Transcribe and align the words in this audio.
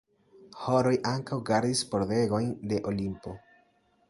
Horoj 0.61 0.93
ankaŭ 1.11 1.39
gardis 1.51 1.83
pordegojn 1.93 2.51
de 2.73 2.85
Olimpo. 2.95 3.41